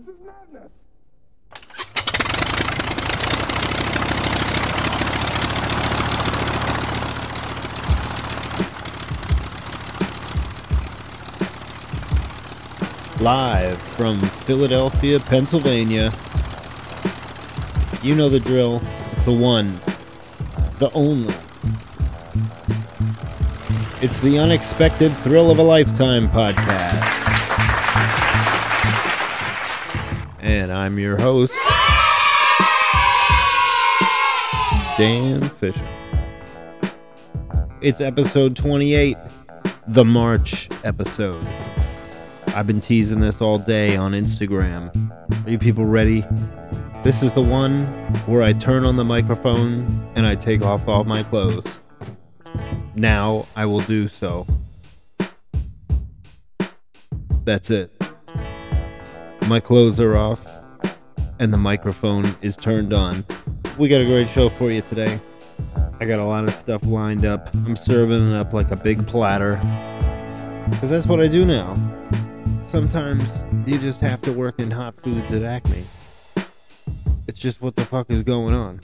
[0.00, 0.70] This is madness.
[13.20, 16.10] Live from Philadelphia, Pennsylvania.
[18.02, 18.78] You know the drill.
[19.26, 19.80] The one.
[20.78, 21.34] The only.
[24.00, 27.09] It's the unexpected thrill of a lifetime podcast.
[30.50, 31.54] And I'm your host,
[34.98, 35.88] Dan Fisher.
[37.80, 39.16] It's episode 28,
[39.86, 41.46] the March episode.
[42.48, 44.90] I've been teasing this all day on Instagram.
[45.46, 46.24] Are you people ready?
[47.04, 47.84] This is the one
[48.26, 51.78] where I turn on the microphone and I take off all my clothes.
[52.96, 54.48] Now I will do so.
[57.44, 57.99] That's it.
[59.50, 60.40] My clothes are off
[61.40, 63.24] and the microphone is turned on.
[63.78, 65.20] We got a great show for you today.
[65.98, 67.52] I got a lot of stuff lined up.
[67.52, 69.56] I'm serving it up like a big platter.
[70.70, 71.76] Because that's what I do now.
[72.68, 73.28] Sometimes
[73.66, 75.84] you just have to work in hot foods at Acme.
[77.26, 78.80] It's just what the fuck is going on.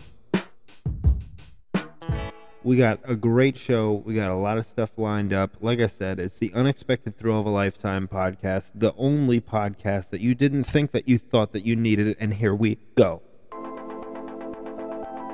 [2.67, 4.03] We got a great show.
[4.05, 5.53] We got a lot of stuff lined up.
[5.61, 10.21] Like I said, it's the Unexpected Thrill of a Lifetime podcast, the only podcast that
[10.21, 13.23] you didn't think that you thought that you needed, and here we go.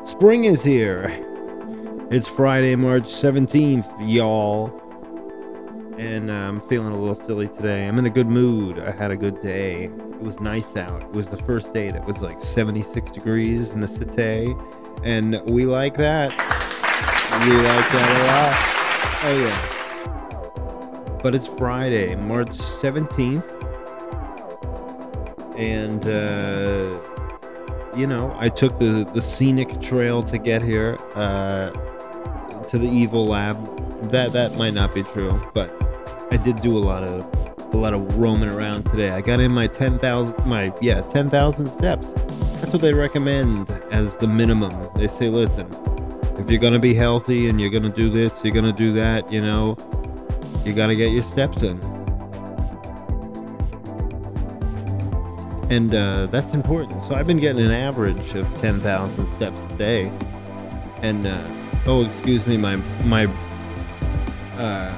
[0.05, 1.07] Spring is here.
[2.11, 4.69] It's Friday, March 17th, y'all.
[5.97, 7.89] And uh, I'm feeling a little silly today.
[7.89, 8.79] I'm in a good mood.
[8.79, 9.85] I had a good day.
[9.85, 11.03] It was nice out.
[11.03, 14.55] It was the first day that was like 76 degrees in the city.
[15.03, 16.62] And we like that.
[17.45, 18.55] We like that a lot.
[19.25, 21.19] Oh, yeah.
[21.25, 23.43] But it's Friday, March 17th.
[25.59, 27.01] And, uh,
[27.97, 31.71] you know, I took the, the scenic trail to get here uh,
[32.69, 33.57] to the Evil Lab.
[34.13, 35.71] That that might not be true, but
[36.31, 39.11] I did do a lot of a lot of roaming around today.
[39.11, 42.07] I got in my 10,000 my yeah, 10,000 steps.
[42.61, 44.73] That's what they recommend as the minimum.
[44.95, 45.69] They say, "Listen,
[46.39, 48.73] if you're going to be healthy and you're going to do this, you're going to
[48.73, 49.77] do that, you know,
[50.65, 51.81] you got to get your steps in."
[55.73, 57.03] And uh, that's important.
[57.05, 60.13] So I've been getting an average of 10,000 steps a day.
[61.01, 61.49] And uh,
[61.87, 63.25] oh, excuse me, my my
[64.59, 64.95] uh,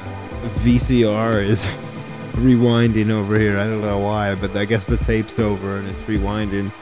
[0.65, 1.65] VCR is
[2.33, 3.59] rewinding over here.
[3.59, 6.73] I don't know why, but I guess the tape's over and it's rewinding.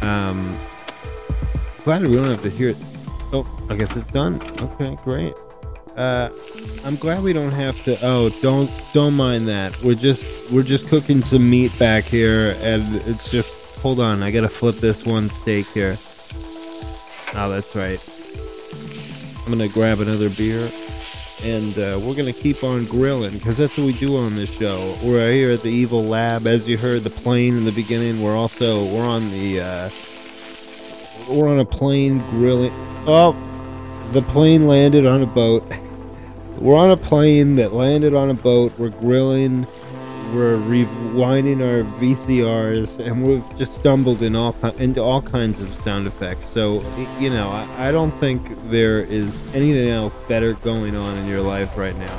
[0.00, 0.56] Um,
[1.82, 2.76] glad we don't have to hear it.
[3.68, 4.40] I guess it's done.
[4.60, 5.34] Okay, great.
[5.96, 6.28] Uh,
[6.84, 7.96] I'm glad we don't have to.
[8.02, 9.80] Oh, don't don't mind that.
[9.82, 13.62] We're just we're just cooking some meat back here, and it's just.
[13.80, 15.98] Hold on, I gotta flip this one steak here.
[17.36, 18.00] Oh, that's right.
[19.44, 20.70] I'm gonna grab another beer
[21.44, 24.96] and uh, we're gonna keep on grilling because that's what we do on this show.
[25.04, 28.22] We're here at the Evil Lab, as you heard the plane in the beginning.
[28.22, 29.90] We're also we're on the uh,
[31.28, 32.72] we're on a plane grilling.
[33.06, 33.32] Oh,
[34.12, 35.64] the plane landed on a boat.
[36.58, 38.78] We're on a plane that landed on a boat.
[38.78, 39.66] We're grilling.
[40.32, 46.06] We're rewinding our VCRs, and we've just stumbled in all into all kinds of sound
[46.06, 46.48] effects.
[46.48, 46.82] So,
[47.20, 51.42] you know, I, I don't think there is anything else better going on in your
[51.42, 52.18] life right now.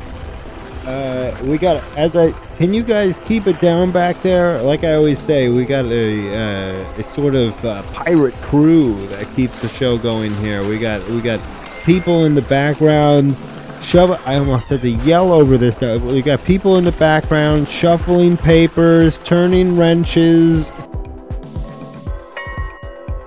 [0.85, 4.61] Uh, we got as I can you guys keep it down back there?
[4.61, 9.33] Like I always say, we got a uh, a sort of uh, pirate crew that
[9.35, 10.65] keeps the show going here.
[10.65, 11.41] We got we got
[11.85, 13.35] people in the background
[13.81, 15.97] shove I almost had to yell over this now.
[15.97, 20.71] We got people in the background shuffling papers, turning wrenches.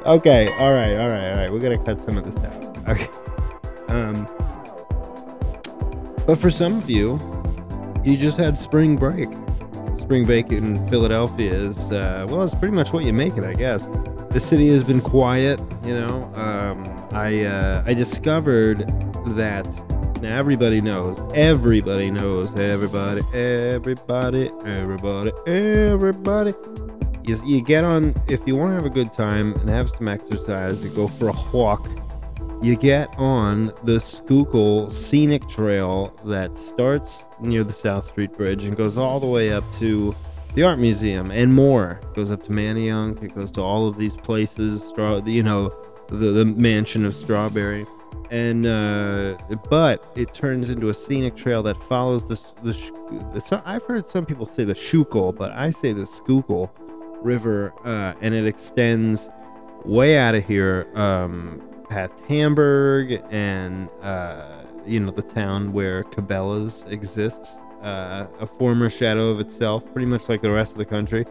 [0.04, 1.52] Okay, all right, all right, all right.
[1.52, 2.88] We're gonna cut some of this out.
[2.88, 3.08] Okay.
[3.88, 4.26] Um.
[6.26, 7.18] But for some of you,
[8.04, 9.28] you just had spring break.
[9.98, 13.54] Spring break in Philadelphia is uh, well, it's pretty much what you make it, I
[13.54, 13.86] guess.
[14.30, 16.30] The city has been quiet, you know.
[16.34, 18.80] Um, I uh, I discovered
[19.36, 19.66] that
[20.20, 21.18] now everybody knows.
[21.34, 22.52] Everybody knows.
[22.58, 23.22] Everybody.
[23.32, 24.50] Everybody.
[24.66, 25.32] Everybody.
[25.46, 26.52] Everybody.
[27.24, 30.08] You, you get on if you want to have a good time and have some
[30.08, 30.82] exercise.
[30.82, 31.88] You go for a walk.
[32.60, 38.76] You get on the Schuylkill Scenic Trail that starts near the South Street Bridge and
[38.76, 40.16] goes all the way up to
[40.58, 42.00] the Art Museum and more.
[42.02, 43.22] It goes up to Manayunk.
[43.22, 44.82] It goes to all of these places.
[44.82, 45.68] Straw, you know,
[46.08, 47.86] the, the mansion of Strawberry
[48.32, 49.38] and uh,
[49.70, 52.34] but it turns into a scenic trail that follows the
[52.64, 52.72] the,
[53.34, 56.72] the I've heard some people say the Schuylkill, but I say the Schuylkill
[57.22, 59.28] River, uh, and it extends
[59.84, 66.84] way out of here, um, past Hamburg and uh, you know the town where Cabela's
[66.88, 67.48] exists,
[67.82, 71.24] uh, a former shadow of itself, pretty much like the rest of the country,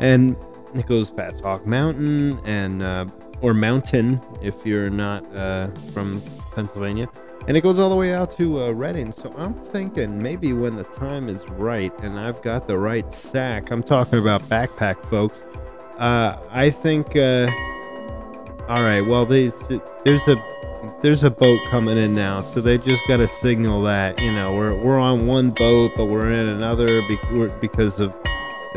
[0.00, 0.36] and
[0.74, 3.06] it goes past Hawk Mountain and uh,
[3.40, 6.22] or Mountain if you're not uh, from
[6.54, 7.08] Pennsylvania,
[7.46, 9.12] and it goes all the way out to uh, Reading.
[9.12, 13.70] So I'm thinking maybe when the time is right and I've got the right sack,
[13.70, 15.38] I'm talking about backpack, folks.
[15.98, 17.16] Uh, I think.
[17.16, 17.50] Uh,
[18.68, 19.02] all right.
[19.02, 19.52] Well, they,
[20.04, 20.36] there's a
[21.02, 24.54] there's a boat coming in now, so they just got to signal that you know
[24.54, 27.02] we're we're on one boat, but we're in another
[27.60, 28.16] because of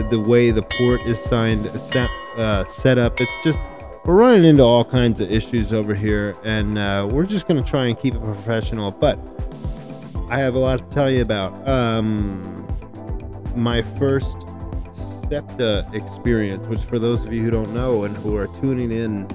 [0.10, 3.20] the way the port is signed set, uh, set up.
[3.20, 3.60] It's just
[4.06, 7.88] we're running into all kinds of issues over here, and uh, we're just gonna try
[7.88, 8.92] and keep it professional.
[8.92, 9.20] But
[10.30, 11.68] I have a lot to tell you about.
[11.68, 12.68] Um,
[13.56, 14.38] my first
[15.30, 19.28] SEPTA experience, which for those of you who don't know and who are tuning in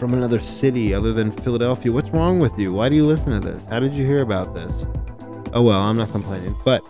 [0.00, 1.92] from another city other than Philadelphia.
[1.92, 2.72] What's wrong with you?
[2.72, 3.62] Why do you listen to this?
[3.66, 4.86] How did you hear about this?
[5.52, 6.56] Oh, well, I'm not complaining.
[6.64, 6.82] But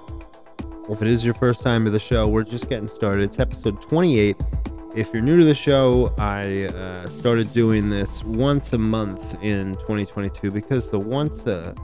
[0.89, 3.25] if it is your first time to the show, we're just getting started.
[3.25, 4.37] It's episode 28.
[4.95, 9.75] If you're new to the show, I uh, started doing this once a month in
[9.75, 11.75] 2022 because the once a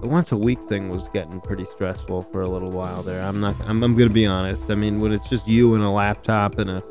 [0.00, 3.22] the once a week thing was getting pretty stressful for a little while there.
[3.22, 3.54] I'm not.
[3.68, 4.68] I'm, I'm gonna be honest.
[4.68, 6.82] I mean, when it's just you and a laptop and a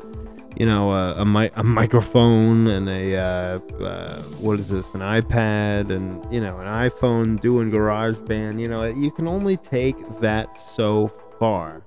[0.56, 5.00] you know, a, a, mi- a microphone and a, uh, uh, what is this, an
[5.00, 10.56] iPad and, you know, an iPhone doing GarageBand, you know, you can only take that
[10.58, 11.82] so far.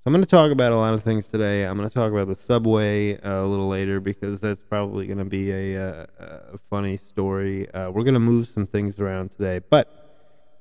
[0.00, 1.64] So I'm going to talk about a lot of things today.
[1.64, 5.18] I'm going to talk about the subway uh, a little later because that's probably going
[5.18, 7.70] to be a, uh, a, funny story.
[7.72, 9.60] Uh, we're going to move some things around today.
[9.68, 9.88] But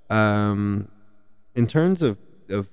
[0.10, 0.90] um,
[1.56, 2.18] in terms of,
[2.50, 2.68] of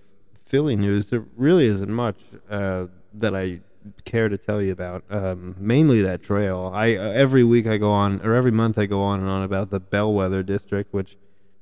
[0.45, 2.19] Philly news, there really isn't much
[2.51, 3.61] uh, that I
[4.05, 5.05] care to tell you about.
[5.11, 6.71] Um, mainly that trail.
[6.75, 9.43] I uh, every week I go on, or every month I go on and on
[9.43, 11.17] about the Bellwether District, which,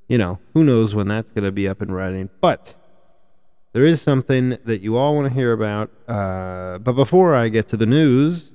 [0.08, 2.30] you know, who knows when that's going to be up and running.
[2.40, 2.74] But
[3.72, 5.90] there is something that you all want to hear about.
[6.08, 8.52] Uh, but before I get to the news,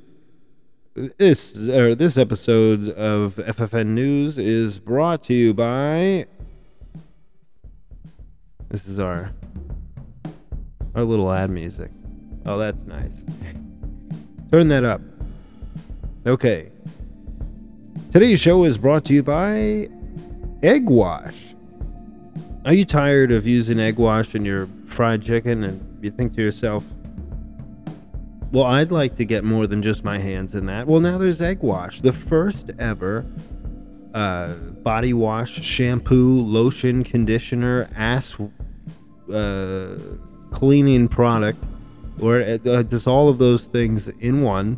[1.17, 6.25] this or this episode of FFN News is brought to you by.
[8.69, 9.31] This is our
[10.95, 11.91] our little ad music.
[12.45, 13.23] Oh, that's nice.
[14.51, 15.01] Turn that up.
[16.25, 16.71] Okay.
[18.11, 19.89] Today's show is brought to you by
[20.63, 21.55] Egg Wash.
[22.65, 26.41] Are you tired of using egg wash in your fried chicken and you think to
[26.41, 26.83] yourself,
[28.51, 30.87] well, I'd like to get more than just my hands in that?
[30.87, 33.25] Well, now there's Egg Wash, the first ever
[34.13, 34.53] uh,
[34.83, 38.35] body wash, shampoo, lotion, conditioner, ass
[39.31, 39.97] uh,
[40.51, 41.65] cleaning product
[42.21, 44.77] it uh, does all of those things in one.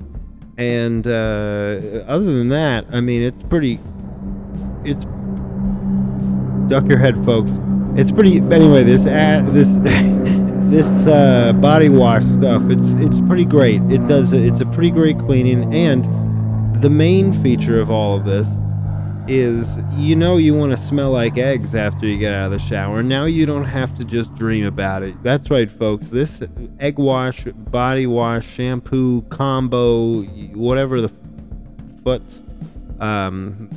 [0.58, 3.80] And uh, other than that, I mean, it's pretty.
[4.84, 5.06] It's
[6.70, 7.52] duck your head, folks.
[7.96, 8.38] It's pretty.
[8.38, 9.74] Anyway, this this
[10.70, 12.62] this uh, body wash stuff.
[12.70, 13.82] It's it's pretty great.
[13.92, 14.34] It does.
[14.34, 16.06] It's a pretty great cleaning, and
[16.82, 18.48] the main feature of all of this
[19.32, 22.60] is you know you want to smell like eggs after you get out of the
[22.60, 23.02] shower.
[23.02, 25.24] Now you don't have to just dream about it.
[25.24, 26.10] That's right, folks.
[26.10, 26.44] This
[26.80, 30.24] egg wash, body wash, shampoo combo,
[30.54, 31.12] whatever the
[32.04, 32.44] foots.
[33.00, 33.70] Um,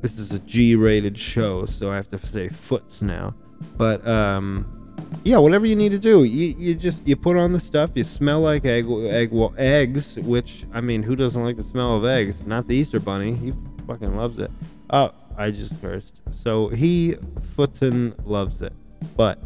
[0.00, 3.34] this is a G-rated show, so I have to say foots now.
[3.76, 4.80] But um,
[5.24, 7.90] yeah, whatever you need to do, you, you just you put on the stuff.
[7.94, 11.96] You smell like egg egg well, eggs, which I mean, who doesn't like the smell
[11.96, 12.42] of eggs?
[12.46, 13.34] Not the Easter Bunny.
[13.34, 13.52] He
[13.90, 14.50] fucking loves it.
[14.90, 16.12] Oh, I just cursed.
[16.42, 17.16] So he
[17.56, 18.72] Footson loves it.
[19.16, 19.38] But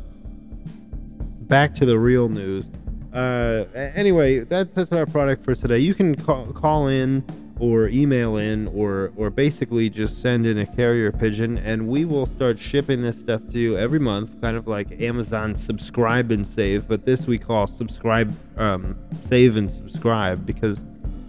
[1.48, 2.66] back to the real news.
[3.12, 5.78] Uh, anyway, that's that's our product for today.
[5.78, 7.24] You can call, call in
[7.58, 12.26] or email in or or basically just send in a carrier pigeon and we will
[12.26, 16.88] start shipping this stuff to you every month kind of like amazon subscribe and save
[16.88, 18.98] but this we call subscribe um,
[19.28, 20.80] save and subscribe because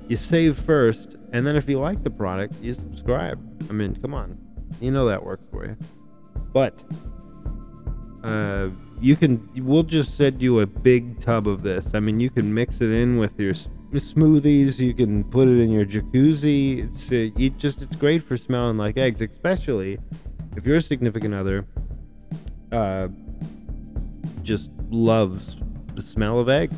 [0.08, 4.14] you save first and then if you like the product you subscribe i mean come
[4.14, 4.38] on
[4.80, 5.78] you know that works for you
[6.54, 6.84] but
[8.24, 8.70] uh,
[9.00, 12.54] you can we'll just send you a big tub of this i mean you can
[12.54, 13.54] mix it in with your
[14.00, 14.80] smoothies.
[14.80, 16.86] You can put it in your jacuzzi.
[16.86, 20.00] It's uh, it just it's great for smelling like eggs, especially
[20.56, 21.66] if your significant other
[22.72, 23.10] uh,
[24.44, 25.58] just loves
[25.94, 26.78] the smell of eggs.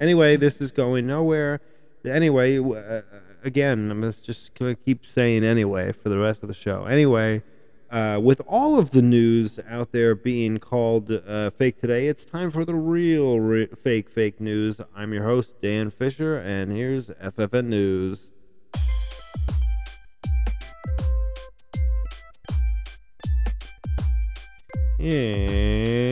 [0.00, 1.60] Anyway, this is going nowhere.
[2.08, 3.02] Anyway, uh,
[3.44, 6.84] again, I'm just gonna keep saying anyway for the rest of the show.
[6.84, 7.42] Anyway,
[7.90, 12.50] Uh, with all of the news out there being called uh, fake today, it's time
[12.50, 14.78] for the real re- fake fake news.
[14.94, 18.28] I'm your host Dan Fisher, and here's FFN News.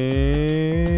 [0.06, 0.95] And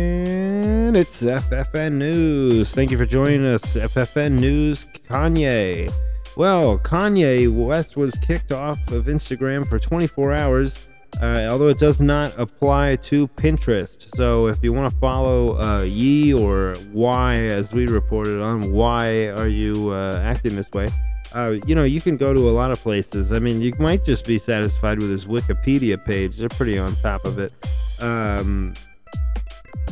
[0.99, 2.75] it's FFN News.
[2.75, 3.63] Thank you for joining us.
[3.75, 5.93] FFN News Kanye.
[6.37, 10.89] Well, Kanye West was kicked off of Instagram for 24 hours,
[11.23, 14.13] uh, although it does not apply to Pinterest.
[14.17, 19.29] So if you want to follow uh, Ye or Why, as we reported on, why
[19.29, 20.89] are you uh, acting this way?
[21.33, 23.33] Uh, you know, you can go to a lot of places.
[23.33, 26.39] I mean, you might just be satisfied with his Wikipedia page.
[26.39, 27.53] They're pretty on top of it.
[28.01, 28.75] Um,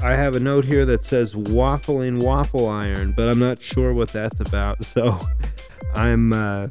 [0.03, 4.11] I have a note here that says waffling waffle iron, but I'm not sure what
[4.11, 4.79] that's about.
[4.85, 5.19] So
[5.95, 6.69] I'm uh,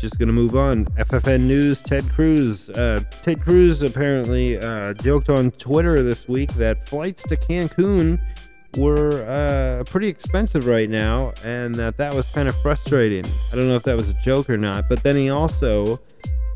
[0.00, 0.86] just gonna move on.
[0.96, 2.70] FFN News: Ted Cruz.
[2.70, 8.20] Uh, Ted Cruz apparently uh, joked on Twitter this week that flights to Cancun
[8.76, 13.24] were uh, pretty expensive right now, and that that was kind of frustrating.
[13.52, 16.00] I don't know if that was a joke or not, but then he also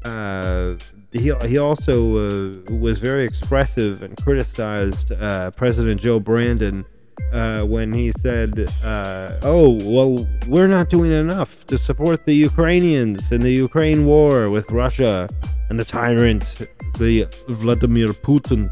[0.05, 0.75] uh,
[1.15, 6.85] he, he also uh, was very expressive and criticized uh, President Joe Brandon
[7.33, 13.31] uh, when he said, uh, "Oh, well, we're not doing enough to support the Ukrainians
[13.31, 15.29] in the Ukraine war with Russia
[15.71, 16.67] and the tyrant,
[16.99, 18.69] the Vladimir Putin."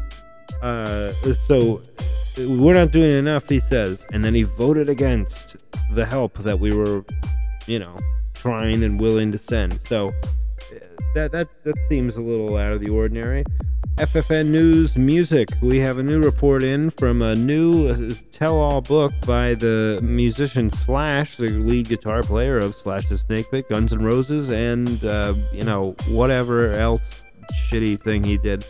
[0.61, 1.11] Uh,
[1.47, 1.81] so
[2.37, 5.55] we're not doing enough, he says, and then he voted against
[5.93, 7.05] the help that we were,
[7.67, 7.95] you know,
[8.33, 9.79] trying and willing to send.
[9.81, 10.13] So
[11.15, 13.43] that that that seems a little out of the ordinary.
[13.97, 15.49] FFN News Music.
[15.61, 20.71] We have a new report in from a new uh, tell-all book by the musician
[20.71, 25.95] Slash, the lead guitar player of Slash's Snakepit, Guns N' Roses, and uh, you know
[26.09, 27.21] whatever else
[27.53, 28.65] shitty thing he did.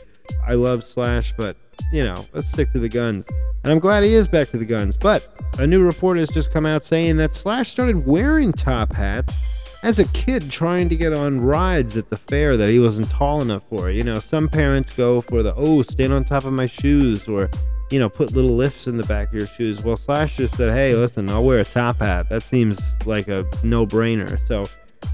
[0.45, 1.55] I love Slash, but
[1.93, 3.25] you know let's stick to the guns.
[3.63, 4.97] And I'm glad he is back to the guns.
[4.97, 9.62] But a new report has just come out saying that Slash started wearing top hats
[9.83, 13.41] as a kid trying to get on rides at the fair that he wasn't tall
[13.41, 13.91] enough for.
[13.91, 17.49] You know, some parents go for the, oh, stand on top of my shoes or,
[17.91, 19.83] you know, put little lifts in the back of your shoes.
[19.83, 22.29] Well, Slash just said, hey, listen, I'll wear a top hat.
[22.29, 24.39] That seems like a no brainer.
[24.39, 24.65] So,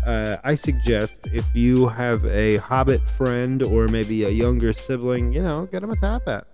[0.05, 5.41] uh, I suggest if you have a hobbit friend or maybe a younger sibling, you
[5.41, 6.45] know, get him a top hat.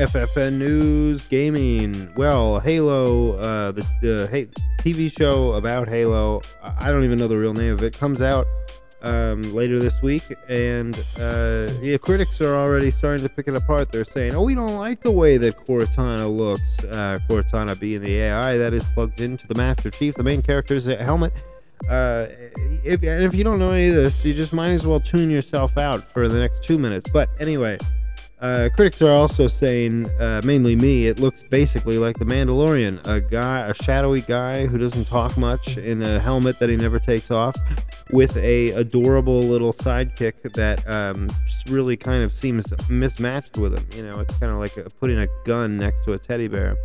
[0.00, 2.10] FFN News Gaming.
[2.16, 7.52] Well, Halo, uh, the, the TV show about Halo, I don't even know the real
[7.52, 8.46] name of it, comes out
[9.02, 13.92] um, later this week, and uh, yeah, critics are already starting to pick it apart.
[13.92, 18.20] They're saying, "Oh, we don't like the way that Cortana looks." Uh, Cortana being the
[18.20, 21.34] AI that is plugged into the Master Chief, the main character's helmet.
[21.90, 22.26] Uh,
[22.84, 25.28] if, and if you don't know any of this, you just might as well tune
[25.28, 27.10] yourself out for the next two minutes.
[27.12, 27.76] But anyway,
[28.40, 33.20] uh, critics are also saying, uh, mainly me, it looks basically like the Mandalorian, a
[33.20, 37.30] guy, a shadowy guy who doesn't talk much in a helmet that he never takes
[37.30, 37.54] off,
[38.12, 41.28] with a adorable little sidekick that um,
[41.68, 43.86] really kind of seems mismatched with him.
[43.94, 46.76] You know, it's kind of like a, putting a gun next to a teddy bear.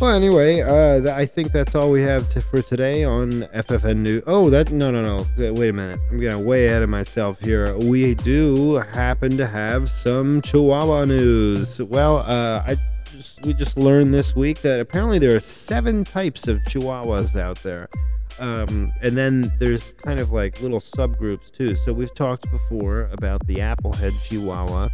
[0.00, 4.22] Well, anyway, uh, I think that's all we have to, for today on FFN News.
[4.26, 5.26] Oh, that no, no, no.
[5.52, 6.00] Wait a minute.
[6.10, 7.76] I'm getting way ahead of myself here.
[7.76, 11.82] We do happen to have some Chihuahua news.
[11.82, 16.48] Well, uh, I just we just learned this week that apparently there are seven types
[16.48, 17.90] of Chihuahuas out there.
[18.38, 21.76] Um, and then there's kind of like little subgroups too.
[21.76, 24.88] So we've talked before about the Applehead Chihuahua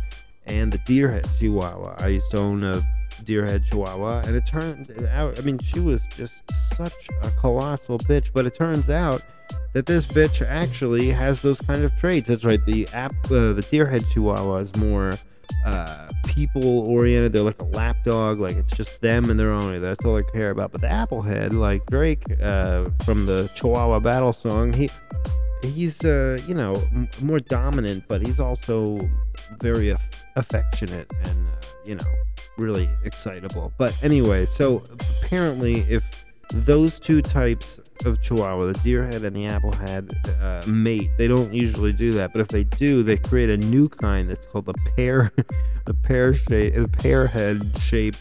[0.46, 1.94] and the Deerhead Chihuahua.
[2.00, 2.82] I used to own a
[3.24, 6.32] Deerhead Chihuahua, and it turned out, I mean, she was just
[6.74, 9.22] such a colossal bitch, but it turns out
[9.72, 12.28] that this bitch actually has those kind of traits.
[12.28, 15.12] That's right, the app, uh, the Deerhead Chihuahua is more
[15.64, 17.32] uh, people oriented.
[17.32, 19.78] They're like a lap dog, like it's just them and their owner.
[19.80, 20.72] That's all they care about.
[20.72, 24.90] But the Applehead, like Drake uh, from the Chihuahua Battle song, he
[25.62, 28.98] he's uh, you know m- more dominant, but he's also
[29.60, 32.12] very aff- affectionate and uh, you know
[32.56, 33.72] really excitable.
[33.78, 34.82] But anyway, so
[35.22, 41.10] apparently, if those two types of Chihuahua, the deer head and the applehead, uh, mate,
[41.18, 42.32] they don't usually do that.
[42.32, 45.32] But if they do, they create a new kind that's called the pear,
[45.84, 48.20] the pear shape, the pear head shaped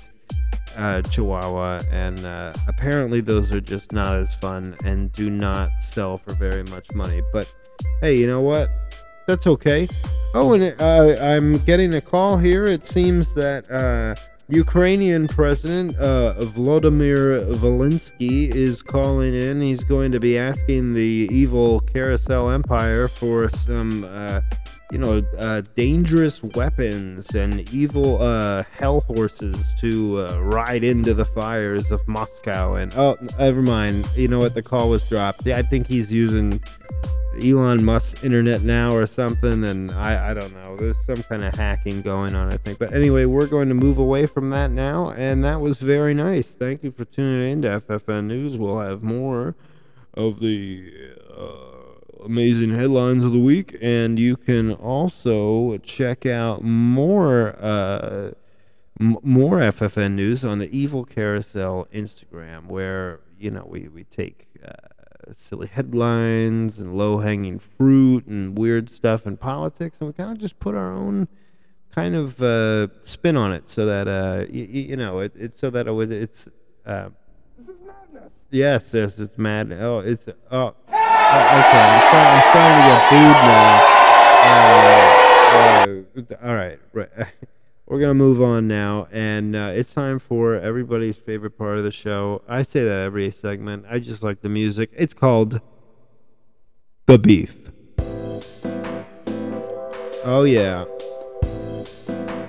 [0.75, 6.17] uh, Chihuahua, and uh, apparently those are just not as fun and do not sell
[6.17, 7.21] for very much money.
[7.31, 7.53] But
[8.01, 8.69] hey, you know what?
[9.27, 9.87] That's okay.
[10.35, 12.65] Oh, and uh, I'm getting a call here.
[12.65, 14.15] It seems that uh,
[14.49, 19.61] Ukrainian President uh, Volodymyr Zelensky is calling in.
[19.61, 24.41] He's going to be asking the evil Carousel Empire for some, uh,
[24.91, 31.89] you know, uh, dangerous weapons and evil uh, hell horses to ride into the fires
[31.89, 32.75] of Moscow.
[32.75, 34.07] And oh, never mind.
[34.15, 34.53] You know what?
[34.53, 35.47] The call was dropped.
[35.47, 36.61] I think he's using
[37.41, 40.75] Elon Musk's internet now or something, and I, I don't know.
[40.77, 42.79] There's some kind of hacking going on, I think.
[42.79, 46.47] But anyway, we're going to move away from that now, and that was very nice.
[46.47, 48.57] Thank you for tuning in to FFN News.
[48.57, 49.55] We'll have more
[50.13, 50.91] of the
[51.37, 57.55] uh, amazing headlines of the week, and you can also check out more.
[57.59, 58.31] Uh,
[58.97, 64.71] more FFN news on the Evil Carousel Instagram, where you know we we take uh,
[65.33, 70.37] silly headlines and low hanging fruit and weird stuff in politics, and we kind of
[70.37, 71.27] just put our own
[71.93, 75.59] kind of uh, spin on it, so that uh, y- y- you know, it, it's
[75.59, 76.47] so that it was it's.
[76.85, 77.09] Uh,
[77.57, 78.31] This is madness.
[78.51, 79.71] yes, yes, it's mad.
[79.71, 80.93] Oh, it's oh, oh okay.
[80.93, 83.91] I'm starting, I'm starting to get booed now.
[84.45, 87.09] Uh, uh, all right, right.
[87.87, 91.91] We're gonna move on now, and uh, it's time for everybody's favorite part of the
[91.91, 92.41] show.
[92.47, 93.85] I say that every segment.
[93.87, 94.89] I just like the music.
[94.97, 95.61] It's called
[97.05, 97.55] the beef.
[100.23, 100.85] Oh yeah,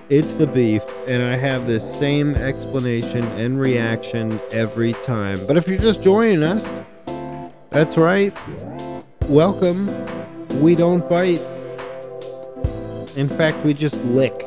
[0.08, 5.38] it's the beef, and I have the same explanation and reaction every time.
[5.46, 6.66] But if you're just joining us,
[7.68, 8.34] that's right.
[9.24, 9.86] Welcome.
[10.62, 11.42] We don't bite.
[13.16, 14.46] In fact, we just lick.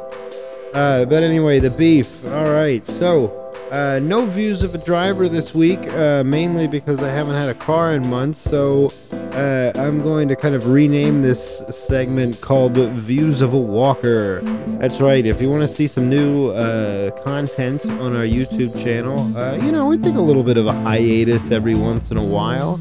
[0.73, 2.25] Uh, but anyway, the beef.
[2.27, 2.85] All right.
[2.85, 3.35] So,
[3.71, 7.53] uh, no views of a driver this week, uh, mainly because I haven't had a
[7.53, 8.39] car in months.
[8.39, 14.41] So, uh, I'm going to kind of rename this segment called Views of a Walker.
[14.79, 15.25] That's right.
[15.25, 19.71] If you want to see some new uh, content on our YouTube channel, uh, you
[19.71, 22.77] know, we take a little bit of a hiatus every once in a while.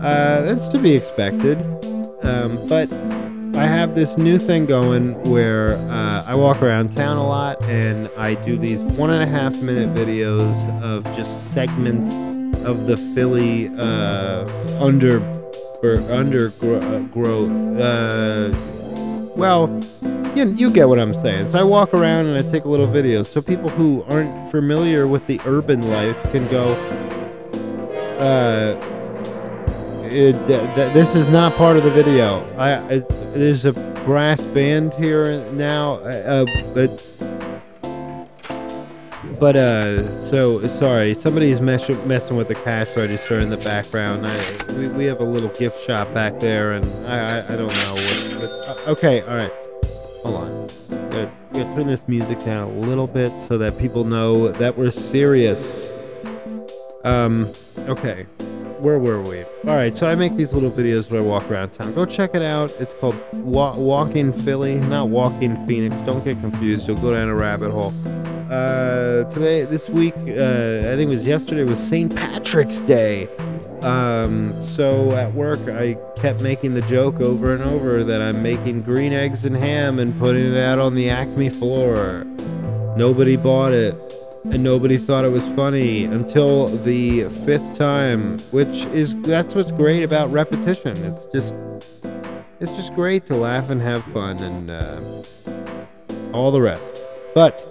[0.00, 1.58] That's to be expected.
[2.22, 2.88] Um, but
[3.56, 8.08] I have this new thing going where uh, I walk around town a lot and
[8.18, 12.12] I do these one and a half minute videos of just segments
[12.66, 14.44] of the Philly uh,
[14.82, 15.20] under
[15.84, 17.52] or undergrowth.
[17.78, 18.50] Uh,
[19.36, 19.68] well,
[20.34, 21.52] you, you get what I'm saying.
[21.52, 25.06] So I walk around and I take a little video so people who aren't familiar
[25.06, 26.74] with the urban life can go.
[28.18, 28.93] Uh,
[30.14, 32.40] it, th- th- this is not part of the video.
[32.56, 32.98] I,
[33.36, 33.72] there's a
[34.04, 37.06] brass band here now, uh, but
[39.40, 41.14] but uh, so sorry.
[41.14, 44.26] Somebody's mess- messing with the cash register in the background.
[44.26, 47.74] I, we, we have a little gift shop back there, and I I, I don't
[47.74, 47.94] know.
[47.94, 49.52] What, what, uh, okay, all right.
[50.22, 50.66] Hold on.
[51.10, 54.90] Gotta, gotta turn this music down a little bit so that people know that we're
[54.90, 55.90] serious.
[57.04, 57.52] Um.
[57.88, 58.26] Okay
[58.84, 59.42] where were we?
[59.42, 61.94] All right, so I make these little videos where I walk around town.
[61.94, 62.70] Go check it out.
[62.78, 65.96] It's called Wa- Walking Philly, not Walking Phoenix.
[66.02, 66.86] Don't get confused.
[66.86, 67.94] You'll go down a rabbit hole.
[68.50, 72.14] Uh, today, this week, uh, I think it was yesterday, was St.
[72.14, 73.26] Patrick's Day.
[73.80, 78.82] Um, so at work, I kept making the joke over and over that I'm making
[78.82, 82.24] green eggs and ham and putting it out on the Acme floor.
[82.98, 83.94] Nobody bought it
[84.44, 90.02] and nobody thought it was funny until the fifth time which is that's what's great
[90.02, 90.96] about repetition.
[91.04, 91.54] It's just
[92.60, 95.22] it's just great to laugh and have fun and uh,
[96.32, 96.82] all the rest.
[97.34, 97.66] But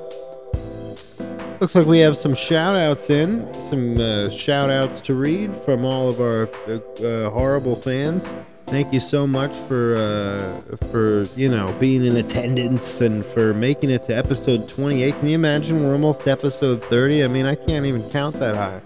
[1.61, 5.85] looks like we have some shout outs in some uh, shout outs to read from
[5.85, 8.33] all of our uh, horrible fans
[8.73, 13.91] thank you so much for uh, for you know being in attendance and for making
[13.91, 17.85] it to episode 28 can you imagine we're almost episode 30 i mean i can't
[17.85, 18.81] even count that high.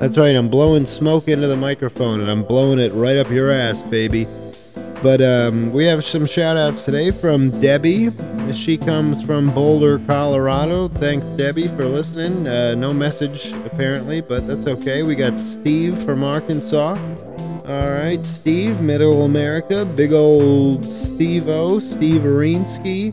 [0.00, 3.50] That's right i'm blowing smoke into the microphone and i'm blowing it right up your
[3.50, 4.26] ass baby
[5.04, 8.10] but um, we have some shout outs today from Debbie.
[8.54, 10.88] She comes from Boulder, Colorado.
[10.88, 12.48] Thanks, Debbie, for listening.
[12.48, 15.02] Uh, no message, apparently, but that's okay.
[15.02, 16.96] We got Steve from Arkansas.
[17.68, 19.84] All right, Steve, Middle America.
[19.84, 23.12] Big old Steve O, Steve Arinsky.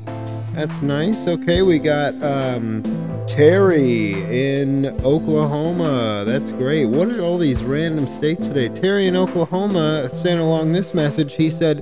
[0.54, 1.28] That's nice.
[1.28, 2.84] Okay, we got um,
[3.32, 4.12] Terry
[4.58, 6.26] in Oklahoma.
[6.28, 6.88] That's great.
[6.88, 8.68] What are all these random states today?
[8.68, 11.36] Terry in Oklahoma sent along this message.
[11.36, 11.82] He said,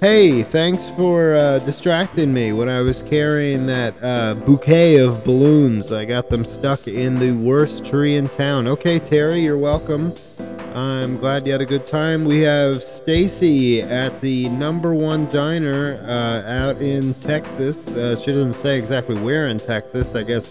[0.00, 5.92] Hey, thanks for uh, distracting me when I was carrying that uh, bouquet of balloons.
[5.92, 8.68] I got them stuck in the worst tree in town.
[8.68, 10.12] Okay, Terry, you're welcome.
[10.74, 12.24] I'm glad you had a good time.
[12.24, 17.88] We have Stacy at the number one diner uh, out in Texas.
[17.88, 20.14] Uh, she doesn't say exactly where in Texas.
[20.14, 20.50] I guess,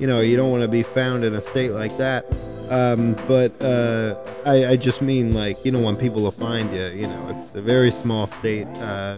[0.00, 2.24] you know, you don't want to be found in a state like that.
[2.70, 4.14] Um, but uh,
[4.46, 6.86] I, I, just mean like you don't want people to find you.
[6.86, 8.68] You know, it's a very small state.
[8.78, 9.16] Uh,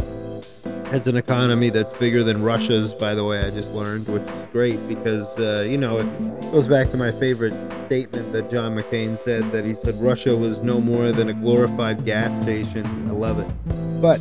[0.93, 4.47] has an economy that's bigger than Russia's, by the way, I just learned, which is
[4.53, 9.17] great because, uh, you know, it goes back to my favorite statement that John McCain
[9.17, 12.85] said that he said Russia was no more than a glorified gas station.
[13.09, 14.03] I love it.
[14.03, 14.21] But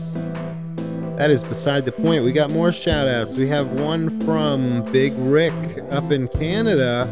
[1.21, 2.23] that is beside the point.
[2.23, 3.37] We got more shout outs.
[3.37, 5.53] We have one from Big Rick
[5.91, 7.07] up in Canada.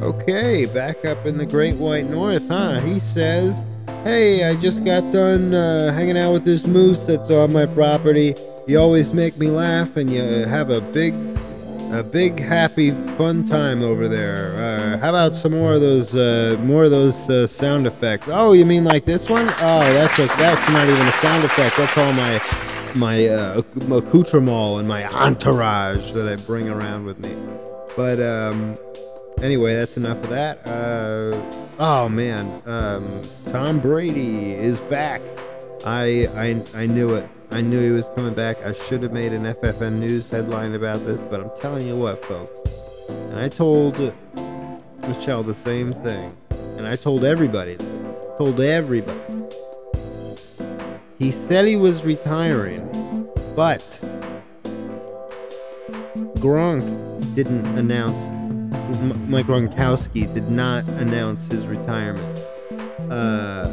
[0.00, 2.80] Okay, back up in the Great White North, huh?
[2.80, 3.62] He says,
[4.04, 8.34] Hey, I just got done uh, hanging out with this moose that's on my property.
[8.66, 11.12] You always make me laugh, and you have a big,
[11.92, 14.54] a big happy fun time over there.
[14.56, 18.28] Uh, how about some more of those, uh, more of those uh, sound effects?
[18.30, 19.46] Oh, you mean like this one?
[19.46, 21.76] Oh, that's a, that's not even a sound effect.
[21.76, 22.40] That's all my
[22.96, 27.34] my uh, accoutrement and my entourage that I bring around with me.
[27.96, 28.78] But um,
[29.42, 30.66] anyway, that's enough of that.
[30.66, 31.38] Uh,
[31.78, 35.20] oh man, um, Tom Brady is back.
[35.84, 37.28] I, I I knew it.
[37.52, 38.64] I knew he was coming back.
[38.64, 42.24] I should have made an FFN news headline about this, but I'm telling you what,
[42.24, 42.58] folks.
[43.08, 43.96] And I told
[45.02, 46.36] Michelle the same thing,
[46.76, 47.86] and I told everybody this.
[48.36, 49.35] Told everybody.
[51.18, 52.90] He said he was retiring,
[53.54, 53.80] but
[56.36, 58.14] Gronk didn't announce
[59.26, 62.38] Mike Gronkowski did not announce his retirement.
[63.10, 63.72] Uh,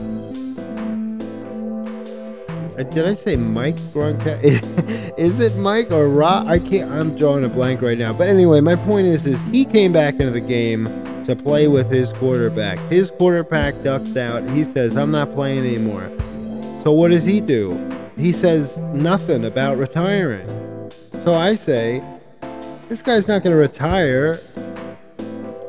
[2.78, 5.14] uh did I say Mike Gronkowski?
[5.18, 6.48] is it Mike or Rob?
[6.48, 6.90] I can't.
[6.92, 8.14] I'm drawing a blank right now.
[8.14, 10.86] But anyway, my point is, is he came back into the game
[11.26, 12.80] to play with his quarterback.
[12.90, 14.50] His quarterback ducks out.
[14.52, 16.10] He says, "I'm not playing anymore."
[16.84, 17.80] So what does he do?
[18.18, 20.46] He says nothing about retiring.
[21.22, 22.04] So I say,
[22.90, 24.42] this guy's not going to retire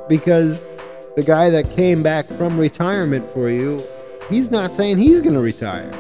[0.09, 0.66] because
[1.14, 3.81] the guy that came back from retirement for you,
[4.29, 5.92] he's not saying he's going to retire.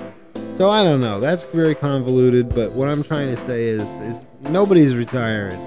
[0.56, 1.20] So I don't know.
[1.20, 5.60] That's very convoluted, but what I'm trying to say is, is nobody's retiring.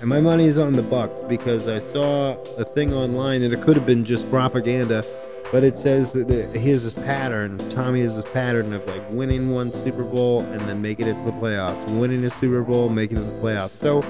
[0.00, 3.76] And my money's on the Bucs because I saw a thing online, and it could
[3.76, 5.04] have been just propaganda,
[5.52, 7.58] but it says that he has this pattern.
[7.70, 11.24] Tommy has this pattern of like winning one Super Bowl and then making it to
[11.24, 13.70] the playoffs, winning a Super Bowl, making it to the playoffs.
[13.70, 14.04] So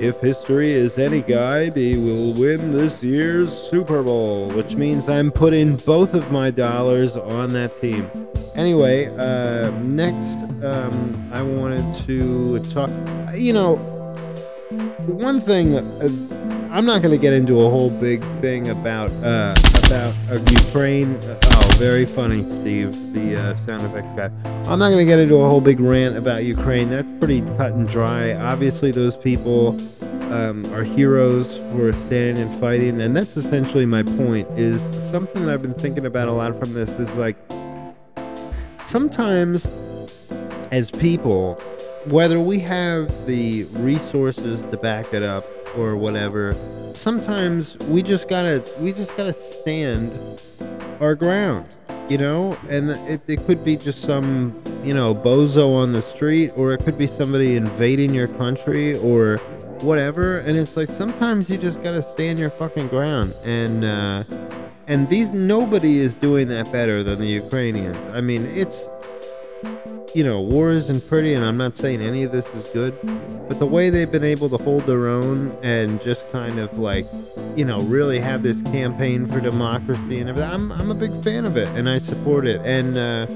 [0.00, 5.30] if history is any guide, he will win this year's Super Bowl, which means I'm
[5.30, 8.10] putting both of my dollars on that team.
[8.54, 12.90] Anyway, uh, next, um, I wanted to talk.
[13.34, 13.76] You know,
[15.06, 15.76] one thing.
[16.70, 19.54] Uh, I'm not going to get into a whole big thing about uh,
[19.84, 21.18] about uh, Ukraine.
[21.22, 24.30] Oh, very funny, Steve, the uh, sound effects guy.
[24.70, 26.90] I'm not going to get into a whole big rant about Ukraine.
[26.90, 28.34] That's pretty cut and dry.
[28.34, 29.78] Obviously, those people
[30.32, 34.48] um, are heroes for standing and fighting, and that's essentially my point.
[34.58, 34.80] Is
[35.10, 37.36] something that I've been thinking about a lot from this is like
[38.84, 39.66] sometimes
[40.70, 41.54] as people,
[42.06, 45.44] whether we have the resources to back it up
[45.76, 46.54] or whatever,
[46.94, 50.12] sometimes we just gotta we just gotta stand
[51.00, 51.68] our ground,
[52.08, 52.56] you know.
[52.68, 56.84] And it, it could be just some you know bozo on the street, or it
[56.84, 59.38] could be somebody invading your country, or
[59.82, 60.38] whatever.
[60.38, 63.34] And it's like sometimes you just gotta stand your fucking ground.
[63.44, 64.24] And uh,
[64.86, 67.96] and these nobody is doing that better than the Ukrainians.
[68.12, 68.88] I mean, it's
[70.14, 72.96] you know, war isn't pretty, and I'm not saying any of this is good,
[73.48, 77.06] but the way they've been able to hold their own and just kind of like,
[77.56, 81.44] you know, really have this campaign for democracy and everything, I'm, I'm a big fan
[81.44, 82.60] of it, and I support it.
[82.64, 83.26] And uh,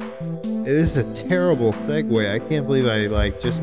[0.65, 2.33] this is a terrible segue.
[2.33, 3.63] I can't believe I like just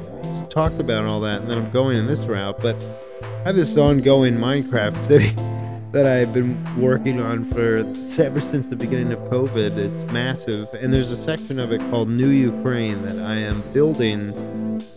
[0.50, 2.76] talked about all that, and then I'm going in this route, but
[3.22, 5.36] I have this ongoing Minecraft city
[5.92, 7.80] that I've been working on for
[8.22, 9.78] ever since the beginning of COVID.
[9.78, 14.34] It's massive, and there's a section of it called New Ukraine that I am building.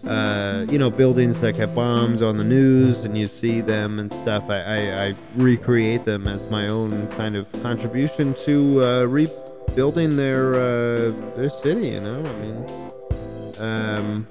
[0.07, 4.13] Uh, you know, buildings that get bombed on the news, and you see them and
[4.13, 4.45] stuff.
[4.49, 10.55] I, I, I recreate them as my own kind of contribution to uh, rebuilding their
[10.55, 11.89] uh, their city.
[11.89, 12.67] You know, I mean,
[13.59, 14.27] um,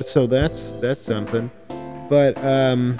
[0.00, 1.50] so that's that's something.
[2.08, 2.98] But um,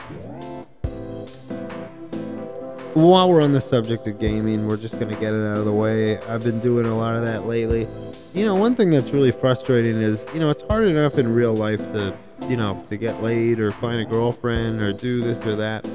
[2.95, 5.73] while we're on the subject of gaming, we're just gonna get it out of the
[5.73, 6.19] way.
[6.19, 7.89] I've been doing a lot of that lately.
[8.35, 11.55] You know, one thing that's really frustrating is, you know, it's hard enough in real
[11.55, 12.15] life to,
[12.49, 15.89] you know, to get laid or find a girlfriend or do this or that.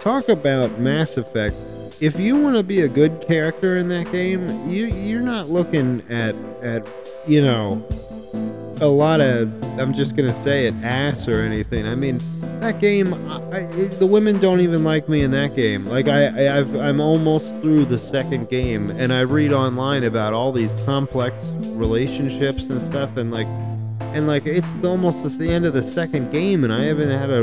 [0.00, 1.56] Talk about Mass Effect.
[2.00, 6.02] if you want to be a good character in that game, you you're not looking
[6.10, 6.86] at at
[7.26, 7.86] you know
[8.82, 11.86] a lot of I'm just gonna say it ass or anything.
[11.86, 12.20] I mean
[12.60, 15.84] that game, I, I, the women don't even like me in that game.
[15.84, 20.52] Like I, I've, I'm almost through the second game, and I read online about all
[20.52, 23.48] these complex relationships and stuff, and like
[24.14, 27.42] and like it's almost the end of the second game, and I haven't had a,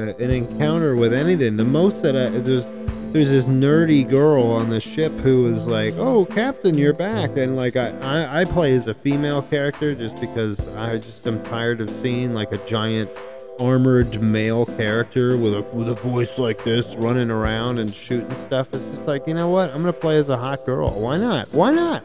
[0.00, 1.56] a an encounter with anything.
[1.56, 2.64] The most that I there's
[3.12, 7.56] there's this nerdy girl on the ship who is like, "Oh, Captain, you're back," and
[7.56, 11.80] like I, I I play as a female character just because I just am tired
[11.80, 13.10] of seeing like a giant
[13.58, 18.68] armored male character with a with a voice like this running around and shooting stuff.
[18.72, 19.70] It's just like, you know what?
[19.70, 20.90] I'm gonna play as a hot girl.
[20.90, 21.52] Why not?
[21.52, 22.02] Why not?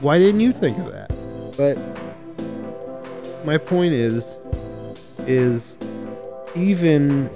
[0.00, 1.10] Why didn't you think of that?
[1.56, 1.76] But
[3.44, 4.38] my point is,
[5.26, 5.76] is
[6.54, 7.28] even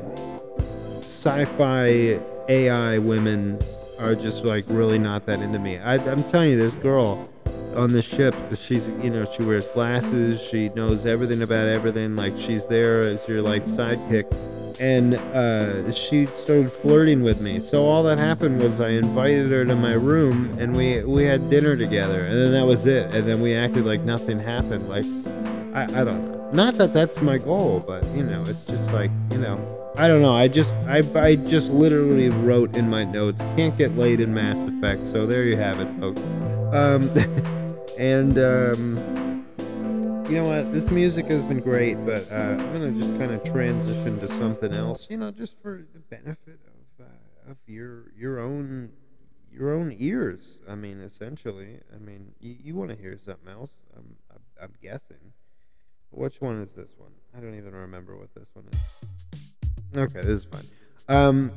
[1.01, 3.59] sci-fi AI women
[3.99, 5.79] are just like really not that into me.
[5.79, 7.29] I, I'm telling you, this girl
[7.75, 12.17] on the ship, she's you know she wears glasses, she knows everything about everything.
[12.17, 14.33] Like she's there as your like sidekick,
[14.81, 17.61] and uh, she started flirting with me.
[17.61, 21.51] So all that happened was I invited her to my room, and we we had
[21.51, 23.15] dinner together, and then that was it.
[23.15, 24.89] And then we acted like nothing happened.
[24.89, 25.05] Like
[25.75, 26.51] I, I don't know.
[26.53, 30.23] Not that that's my goal, but you know, it's just like you know, I don't
[30.23, 30.35] know.
[30.35, 34.57] I just I I just literally wrote in my notes, can't get laid in Mass
[34.69, 35.07] Effect.
[35.07, 36.21] So there you have it, folks.
[36.75, 37.09] Um,
[37.99, 39.47] and um,
[40.29, 40.73] you know what?
[40.73, 44.73] This music has been great, but uh, I'm gonna just kind of transition to something
[44.73, 45.07] else.
[45.09, 48.91] You know, just for the benefit of uh, of your your own
[49.53, 50.59] your own ears.
[50.69, 51.79] I mean, essentially.
[51.95, 53.75] I mean, you, you want to hear something else?
[53.97, 55.33] I'm, I'm, I'm guessing.
[56.11, 57.13] Which one is this one?
[57.37, 58.79] I don't even remember what this one is.
[59.97, 60.67] Okay, this is fine.
[61.09, 61.53] Um,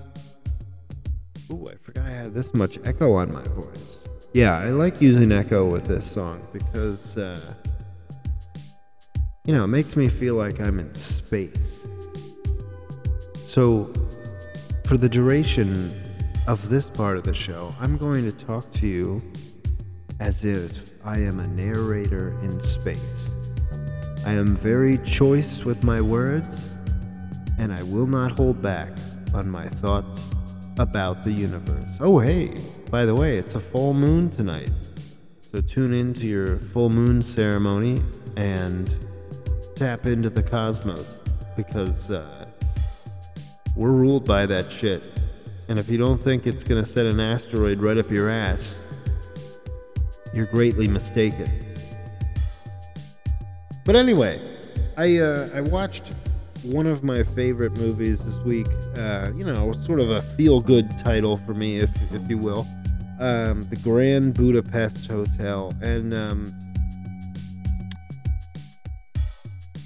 [1.51, 4.07] ooh, I forgot I had this much echo on my voice.
[4.33, 7.39] Yeah, I like using echo with this song because, uh,
[9.45, 11.87] you know, it makes me feel like I'm in space.
[13.45, 13.91] So,
[14.85, 15.99] for the duration
[16.47, 19.21] of this part of the show, I'm going to talk to you
[20.19, 23.31] as if I am a narrator in space.
[24.25, 26.66] I am very choice with my words,
[27.57, 28.89] and I will not hold back
[29.33, 30.29] on my thoughts
[30.77, 31.97] about the universe.
[31.99, 32.55] Oh, hey,
[32.89, 34.71] by the way, it's a full moon tonight.
[35.51, 38.01] So tune in to your full moon ceremony
[38.35, 38.93] and
[39.75, 41.05] tap into the cosmos
[41.55, 42.45] because uh,
[43.75, 45.19] we're ruled by that shit.
[45.67, 48.81] And if you don't think it's going to set an asteroid right up your ass,
[50.33, 51.65] you're greatly mistaken.
[53.83, 54.41] But anyway,
[54.97, 56.13] I uh, I watched
[56.63, 58.67] one of my favorite movies this week.
[58.95, 62.67] Uh, you know, sort of a feel good title for me, if if you will.
[63.19, 66.53] Um, the Grand Budapest Hotel, and um,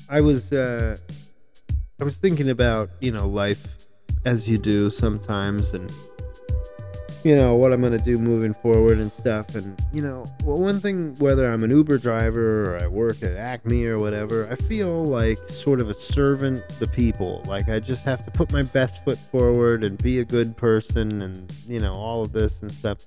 [0.10, 0.98] I was uh,
[2.00, 3.66] I was thinking about you know life
[4.26, 5.92] as you do sometimes, and
[7.24, 9.56] you know what I'm gonna do moving forward and stuff.
[9.56, 13.36] And you know, well, one thing whether I'm an Uber driver or I work at
[13.36, 17.44] Acme or whatever, I feel like sort of a servant to people.
[17.46, 21.22] Like I just have to put my best foot forward and be a good person,
[21.22, 23.06] and you know all of this and stuff.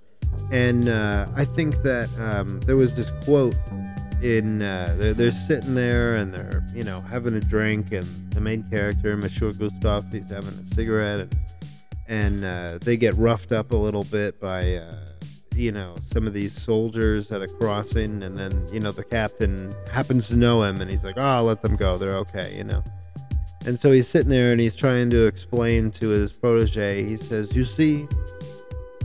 [0.50, 3.56] And uh, I think that um, there was this quote
[4.22, 8.40] in uh, they're, they're sitting there and they're you know having a drink, and the
[8.40, 11.36] main character, Monsieur Gustave, he's having a cigarette and
[12.08, 15.06] and uh, they get roughed up a little bit by uh,
[15.54, 19.74] you know some of these soldiers at a crossing and then you know the captain
[19.90, 21.96] happens to know him and he's like oh I'll let them go.
[21.96, 22.82] They're okay you know.
[23.66, 27.04] And so he's sitting there and he's trying to explain to his protege.
[27.04, 28.06] He says you see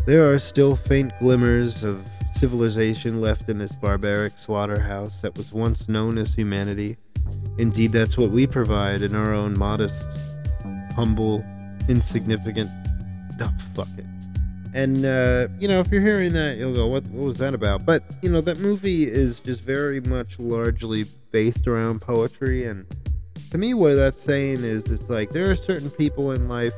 [0.06, 5.88] there are still faint glimmers of civilization left in this barbaric slaughterhouse that was once
[5.88, 6.98] known as humanity.
[7.58, 10.08] Indeed that's what we provide in our own modest
[10.96, 11.46] humble
[11.88, 12.70] insignificant
[13.42, 14.06] oh, fuck it.
[14.74, 17.04] And uh, you know, if you're hearing that, you'll go, "What?
[17.08, 21.68] What was that about?" But you know, that movie is just very much largely based
[21.68, 22.86] around poetry, and
[23.52, 26.74] to me, what that's saying is, it's like there are certain people in life,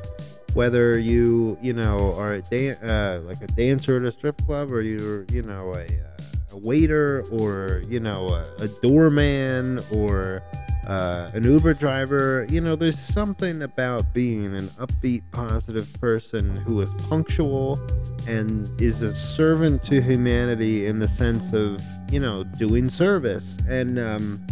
[0.54, 4.72] whether you you know are a dan- uh, like a dancer at a strip club,
[4.72, 6.11] or you're you know a, uh,
[6.52, 10.42] a waiter, or you know a, a doorman, or
[10.86, 16.80] uh, an Uber driver, you know, there's something about being an upbeat, positive person who
[16.80, 17.78] is punctual
[18.26, 23.58] and is a servant to humanity in the sense of, you know, doing service.
[23.68, 24.44] And, um,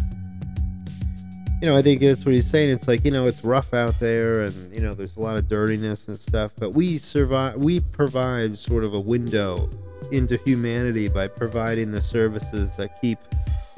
[1.60, 2.70] you know, I think that's what he's saying.
[2.70, 5.48] It's like, you know, it's rough out there and, you know, there's a lot of
[5.48, 9.68] dirtiness and stuff, but we survive, we provide sort of a window
[10.10, 13.18] into humanity by providing the services that keep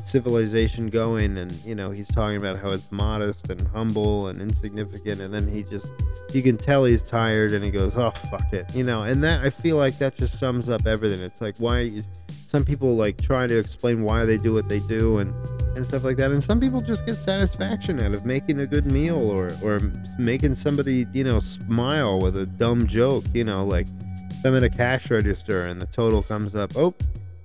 [0.03, 1.39] civilization going.
[1.39, 5.21] And, you know, he's talking about how it's modest and humble and insignificant.
[5.21, 5.87] And then he just,
[6.33, 8.75] you can tell he's tired and he goes, oh, fuck it.
[8.75, 11.21] You know, and that, I feel like that just sums up everything.
[11.21, 12.05] It's like, why, you,
[12.53, 15.33] some people like try to explain why they do what they do and
[15.75, 18.85] and stuff like that and some people just get satisfaction out of making a good
[18.85, 19.81] meal or or
[20.19, 23.87] making somebody you know smile with a dumb joke you know like
[24.45, 26.95] i'm at a cash register and the total comes up oh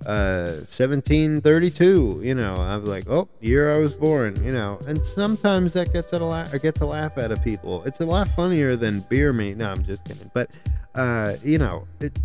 [0.06, 5.72] uh 1732 you know i'm like oh year i was born you know and sometimes
[5.72, 9.00] that gets a laugh gets a laugh out of people it's a lot funnier than
[9.08, 10.50] beer me no i'm just kidding but
[10.94, 12.16] uh you know it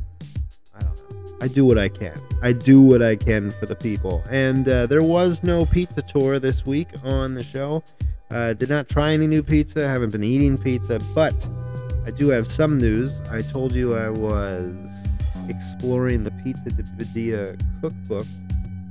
[0.76, 1.38] I don't know.
[1.42, 2.20] I do what I can.
[2.42, 4.24] I do what I can for the people.
[4.30, 7.84] And uh, there was no pizza tour this week on the show.
[8.32, 9.88] Uh, did not try any new pizza.
[9.88, 11.48] Haven't been eating pizza, but
[12.06, 13.20] I do have some news.
[13.32, 15.08] I told you I was
[15.48, 18.28] exploring the Pizza de Padilla cookbook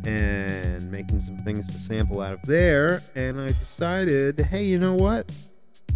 [0.04, 3.02] and making some things to sample out of there.
[3.14, 5.30] And I decided, hey, you know what?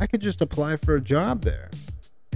[0.00, 1.70] I could just apply for a job there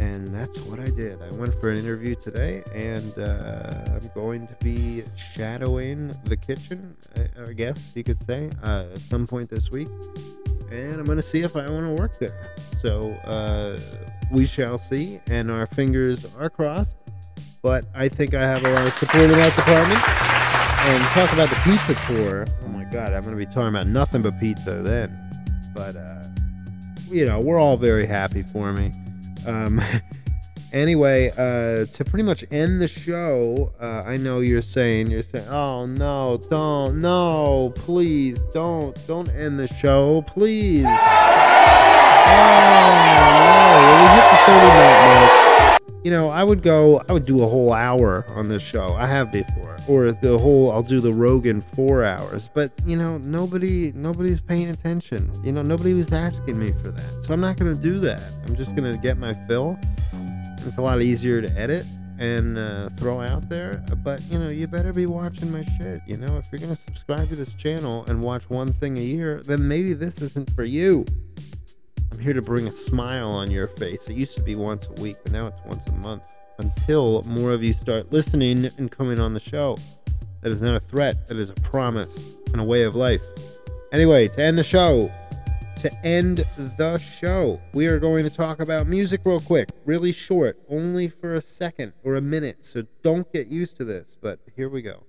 [0.00, 1.20] and that's what I did.
[1.20, 6.96] I went for an interview today, and uh, I'm going to be shadowing the kitchen,
[7.38, 9.88] I, guess you could say, uh, at some point this week,
[10.70, 12.54] and I'm going to see if I want to work there.
[12.80, 13.78] So uh,
[14.30, 16.96] we shall see, and our fingers are crossed.
[17.62, 20.00] But I think I have a lot of support in that department.
[20.82, 22.46] And talk about the pizza tour.
[22.64, 25.14] Oh my God, I'm going to be talking about nothing but pizza then.
[25.74, 26.24] But uh,
[27.10, 28.92] you know, we're all very happy for me.
[29.46, 29.82] Um,
[30.72, 35.46] anyway, uh, to pretty much end the show, uh, I know you're saying you're saying,
[35.48, 40.86] "Oh no, don't, no, please, don't, don't end the show, please."
[42.32, 43.29] Oh
[46.40, 48.94] I would go, I would do a whole hour on this show.
[48.94, 52.48] I have before, or the whole, I'll do the Rogan four hours.
[52.54, 55.30] But you know, nobody, nobody's paying attention.
[55.44, 58.22] You know, nobody was asking me for that, so I'm not gonna do that.
[58.46, 59.78] I'm just gonna get my fill.
[60.66, 61.84] It's a lot easier to edit
[62.18, 63.84] and uh, throw out there.
[64.02, 66.00] But you know, you better be watching my shit.
[66.06, 69.42] You know, if you're gonna subscribe to this channel and watch one thing a year,
[69.44, 71.04] then maybe this isn't for you.
[72.12, 74.08] I'm here to bring a smile on your face.
[74.08, 76.22] It used to be once a week, but now it's once a month
[76.58, 79.76] until more of you start listening and coming on the show.
[80.42, 82.18] That is not a threat, that is a promise
[82.52, 83.22] and a way of life.
[83.92, 85.10] Anyway, to end the show,
[85.80, 86.44] to end
[86.76, 91.34] the show, we are going to talk about music real quick, really short, only for
[91.34, 92.64] a second or a minute.
[92.64, 95.04] So don't get used to this, but here we go.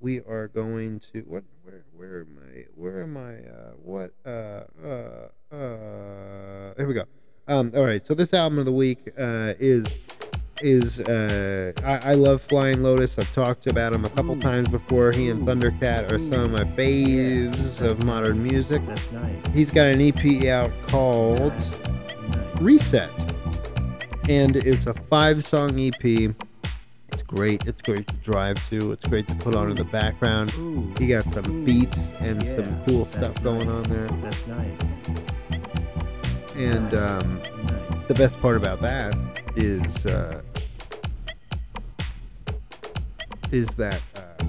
[0.00, 4.64] We are going to what where where am I where am I uh what uh
[4.84, 7.04] uh uh, here we go.
[7.46, 9.86] Um, all right, so this album of the week uh, is
[10.60, 13.18] is uh, I, I, love Flying Lotus.
[13.18, 14.40] I've talked about him a couple Ooh.
[14.40, 15.12] times before.
[15.12, 18.84] He and Thundercat are some of my faves of modern music.
[18.84, 19.46] That's nice.
[19.54, 22.60] He's got an EP out called nice.
[22.60, 23.10] Reset,
[24.28, 26.34] and it's a five-song EP.
[27.18, 27.66] It's great.
[27.66, 28.92] It's great to drive to.
[28.92, 30.54] It's great to put on in the background.
[30.54, 30.94] Ooh.
[31.00, 33.42] He got some beats and yeah, some cool stuff nice.
[33.42, 34.06] going on there.
[34.22, 34.80] That's nice.
[36.54, 37.40] And um,
[38.06, 39.16] the best part about that
[39.56, 40.42] is uh,
[43.50, 44.44] is that uh,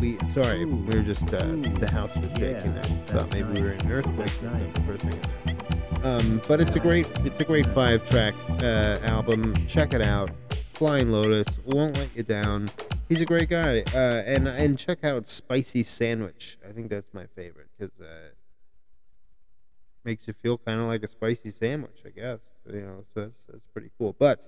[0.00, 0.74] we sorry Ooh.
[0.74, 1.46] we were just uh,
[1.78, 2.74] the house was shaking.
[2.74, 3.56] Yeah, I thought maybe nice.
[3.56, 4.76] we were in an earthquake nice.
[4.76, 6.04] a second.
[6.04, 9.54] Um, but it's a great it's a great five track uh, album.
[9.68, 10.30] Check it out.
[10.78, 12.70] Flying Lotus won't let you down.
[13.08, 13.82] He's a great guy.
[13.92, 16.56] Uh, and and check out Spicy Sandwich.
[16.64, 18.28] I think that's my favorite because uh,
[20.04, 22.38] makes you feel kind of like a spicy sandwich, I guess.
[22.64, 24.14] You know, so that's, that's pretty cool.
[24.16, 24.46] But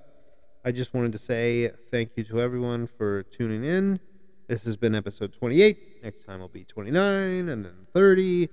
[0.65, 3.99] I just wanted to say thank you to everyone for tuning in.
[4.47, 6.05] This has been episode 28.
[6.05, 8.49] Next time will be 29 and then 30.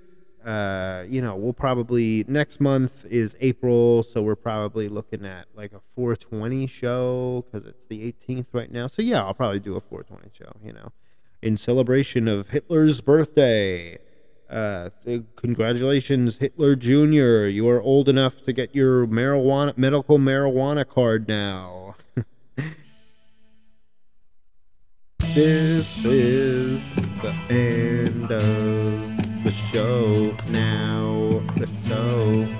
[0.46, 5.74] Uh, you know, we'll probably next month is April, so we're probably looking at like
[5.74, 8.88] a 420 show because it's the 18th right now.
[8.88, 10.52] So yeah, I'll probably do a 420 show.
[10.64, 10.92] You know,
[11.42, 14.00] in celebration of Hitler's birthday.
[14.50, 14.90] Uh,
[15.36, 17.48] congratulations, Hitler Jr.
[17.48, 21.96] You are old enough to get your marijuana medical marijuana card now.
[25.20, 26.82] this is
[27.22, 29.17] the end of
[29.48, 31.42] the show now.
[31.56, 32.57] The show.